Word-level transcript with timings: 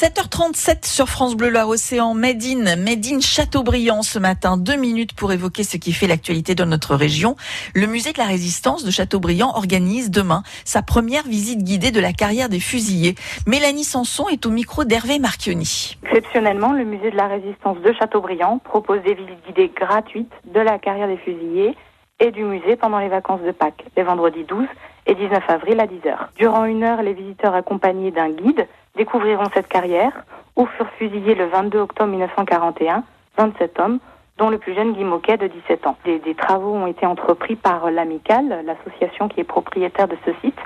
7h37 0.00 0.86
sur 0.86 1.08
France 1.08 1.34
Bleu 1.34 1.48
Loire 1.48 1.68
Océan, 1.68 2.14
Made 2.14 2.44
in, 2.44 2.76
Made 2.76 3.04
in 3.04 3.18
Châteaubriand 3.18 4.02
ce 4.02 4.20
matin. 4.20 4.56
Deux 4.56 4.76
minutes 4.76 5.12
pour 5.12 5.32
évoquer 5.32 5.64
ce 5.64 5.76
qui 5.76 5.92
fait 5.92 6.06
l'actualité 6.06 6.54
de 6.54 6.62
notre 6.62 6.94
région. 6.94 7.34
Le 7.74 7.88
musée 7.88 8.12
de 8.12 8.18
la 8.18 8.26
résistance 8.26 8.84
de 8.84 8.92
Châteaubriand 8.92 9.56
organise 9.56 10.12
demain 10.12 10.44
sa 10.64 10.82
première 10.82 11.24
visite 11.24 11.64
guidée 11.64 11.90
de 11.90 11.98
la 11.98 12.12
carrière 12.12 12.48
des 12.48 12.60
fusillés. 12.60 13.16
Mélanie 13.48 13.82
Sanson 13.82 14.28
est 14.28 14.46
au 14.46 14.50
micro 14.50 14.84
d'Hervé 14.84 15.18
Marchioni. 15.18 15.98
Exceptionnellement, 16.04 16.72
le 16.72 16.84
musée 16.84 17.10
de 17.10 17.16
la 17.16 17.26
résistance 17.26 17.80
de 17.80 17.92
Châteaubriand 17.92 18.58
propose 18.58 19.02
des 19.02 19.14
visites 19.14 19.44
guidées 19.48 19.72
gratuites 19.74 20.30
de 20.44 20.60
la 20.60 20.78
carrière 20.78 21.08
des 21.08 21.16
fusillés 21.16 21.76
et 22.20 22.30
du 22.30 22.44
musée 22.44 22.76
pendant 22.76 23.00
les 23.00 23.08
vacances 23.08 23.42
de 23.42 23.50
Pâques, 23.50 23.84
les 23.96 24.04
vendredis 24.04 24.44
12 24.44 24.64
et 25.08 25.16
19 25.16 25.42
avril 25.48 25.80
à 25.80 25.86
10h. 25.86 26.16
Durant 26.36 26.66
une 26.66 26.84
heure, 26.84 27.02
les 27.02 27.14
visiteurs 27.14 27.54
accompagnés 27.54 28.12
d'un 28.12 28.30
guide 28.30 28.68
découvriront 28.98 29.46
cette 29.54 29.68
carrière 29.68 30.12
où 30.56 30.66
furent 30.66 30.90
fusillés 30.98 31.34
le 31.34 31.46
22 31.46 31.78
octobre 31.78 32.10
1941 32.10 33.04
27 33.38 33.78
hommes, 33.78 33.98
dont 34.36 34.50
le 34.50 34.58
plus 34.58 34.74
jeune 34.74 34.92
Guy 34.92 35.04
Moquet 35.04 35.36
de 35.36 35.46
17 35.46 35.86
ans. 35.86 35.96
Des, 36.04 36.34
travaux 36.34 36.74
ont 36.74 36.86
été 36.86 37.06
entrepris 37.06 37.54
par 37.54 37.90
l'Amicale, 37.90 38.64
l'association 38.66 39.28
qui 39.28 39.40
est 39.40 39.44
propriétaire 39.44 40.08
de 40.08 40.16
ce 40.26 40.32
site, 40.42 40.58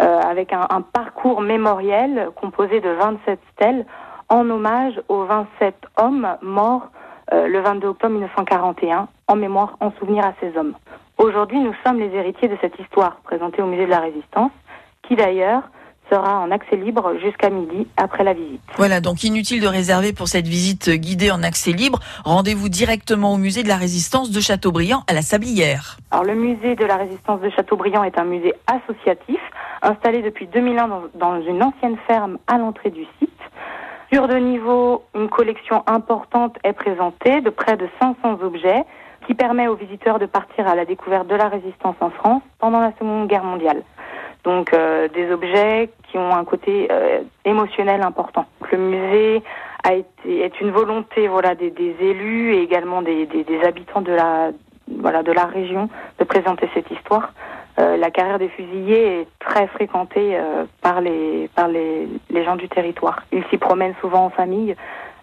euh, 0.00 0.20
avec 0.20 0.52
un, 0.52 0.66
un 0.68 0.82
parcours 0.82 1.40
mémoriel 1.40 2.28
composé 2.36 2.80
de 2.80 2.90
27 2.90 3.40
stèles 3.54 3.86
en 4.28 4.48
hommage 4.48 5.00
aux 5.08 5.24
27 5.24 5.74
hommes 5.96 6.28
morts 6.42 6.88
euh, 7.32 7.48
le 7.48 7.60
22 7.60 7.88
octobre 7.88 8.12
1941 8.12 9.08
en 9.28 9.36
mémoire, 9.36 9.76
en 9.80 9.90
souvenir 9.92 10.24
à 10.24 10.34
ces 10.40 10.56
hommes. 10.58 10.74
Aujourd'hui, 11.18 11.60
nous 11.60 11.74
sommes 11.84 11.98
les 11.98 12.14
héritiers 12.14 12.48
de 12.48 12.56
cette 12.60 12.78
histoire 12.78 13.16
présentée 13.24 13.62
au 13.62 13.66
musée 13.66 13.86
de 13.86 13.90
la 13.90 14.00
Résistance, 14.00 14.50
qui 15.02 15.16
d'ailleurs 15.16 15.62
sera 16.12 16.40
en 16.40 16.50
accès 16.50 16.76
libre 16.76 17.14
jusqu'à 17.22 17.48
midi 17.48 17.86
après 17.96 18.22
la 18.22 18.34
visite. 18.34 18.60
Voilà, 18.76 19.00
donc 19.00 19.24
inutile 19.24 19.62
de 19.62 19.66
réserver 19.66 20.12
pour 20.12 20.28
cette 20.28 20.46
visite 20.46 20.90
guidée 20.90 21.30
en 21.30 21.42
accès 21.42 21.72
libre. 21.72 22.00
Rendez-vous 22.24 22.68
directement 22.68 23.32
au 23.32 23.38
musée 23.38 23.62
de 23.62 23.68
la 23.68 23.76
Résistance 23.76 24.30
de 24.30 24.40
Châteaubriand 24.40 25.04
à 25.08 25.14
la 25.14 25.22
Sablière. 25.22 25.96
Alors 26.10 26.24
le 26.24 26.34
musée 26.34 26.76
de 26.76 26.84
la 26.84 26.96
Résistance 26.96 27.40
de 27.40 27.48
Châteaubriand 27.50 28.04
est 28.04 28.18
un 28.18 28.24
musée 28.24 28.54
associatif 28.66 29.40
installé 29.80 30.20
depuis 30.22 30.46
2001 30.46 30.88
dans, 30.88 31.02
dans 31.14 31.42
une 31.42 31.62
ancienne 31.62 31.96
ferme 32.06 32.38
à 32.46 32.58
l'entrée 32.58 32.90
du 32.90 33.06
site. 33.18 33.30
Sur 34.12 34.28
de 34.28 34.36
niveau, 34.36 35.04
une 35.14 35.30
collection 35.30 35.82
importante 35.86 36.58
est 36.64 36.74
présentée 36.74 37.40
de 37.40 37.48
près 37.48 37.78
de 37.78 37.88
500 37.98 38.42
objets 38.42 38.84
qui 39.26 39.34
permet 39.34 39.68
aux 39.68 39.76
visiteurs 39.76 40.18
de 40.18 40.26
partir 40.26 40.66
à 40.66 40.74
la 40.74 40.84
découverte 40.84 41.28
de 41.28 41.34
la 41.34 41.48
résistance 41.48 41.96
en 42.00 42.10
France 42.10 42.42
pendant 42.58 42.80
la 42.80 42.92
Seconde 42.98 43.28
Guerre 43.28 43.44
mondiale. 43.44 43.82
Donc 44.44 44.72
euh, 44.72 45.08
des 45.08 45.30
objets 45.30 45.90
qui 46.10 46.18
ont 46.18 46.34
un 46.34 46.44
côté 46.44 46.88
euh, 46.90 47.20
émotionnel 47.44 48.02
important. 48.02 48.46
Le 48.70 48.78
musée 48.78 49.42
a 49.84 49.94
été 49.94 50.44
est 50.44 50.60
une 50.60 50.70
volonté 50.70 51.28
voilà 51.28 51.54
des, 51.54 51.70
des 51.70 51.94
élus 52.00 52.54
et 52.54 52.62
également 52.62 53.02
des, 53.02 53.26
des, 53.26 53.44
des, 53.44 53.60
habitants 53.62 54.00
de 54.00 54.12
la 54.12 54.50
voilà 54.98 55.22
de 55.22 55.32
la 55.32 55.46
région 55.46 55.88
de 56.18 56.24
présenter 56.24 56.68
cette 56.74 56.90
histoire. 56.90 57.32
Euh, 57.78 57.96
la 57.96 58.10
carrière 58.10 58.38
des 58.38 58.48
fusillés 58.48 59.20
est 59.20 59.26
très 59.38 59.66
fréquentée 59.68 60.36
euh, 60.36 60.64
par 60.82 61.00
les 61.00 61.48
par 61.54 61.68
les, 61.68 62.08
les 62.30 62.44
gens 62.44 62.56
du 62.56 62.68
territoire. 62.68 63.22
Ils 63.32 63.44
s'y 63.44 63.58
promènent 63.58 63.94
souvent 64.00 64.24
en 64.24 64.30
famille. 64.30 64.74